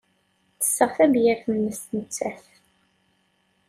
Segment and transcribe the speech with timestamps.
[0.55, 2.45] Ttesseɣ tabyirt-nnes nettat.